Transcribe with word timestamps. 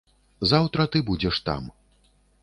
Заўтра 0.51 0.85
ты 0.95 1.01
будзеш 1.09 1.35
там. 1.49 1.67